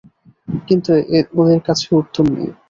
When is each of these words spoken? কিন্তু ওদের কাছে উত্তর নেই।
কিন্তু 0.67 0.91
ওদের 1.39 1.59
কাছে 1.67 1.85
উত্তর 2.01 2.23
নেই। 2.33 2.49